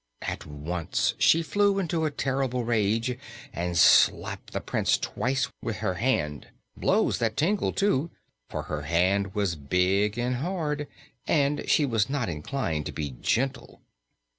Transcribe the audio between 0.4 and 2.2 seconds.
once she flew into a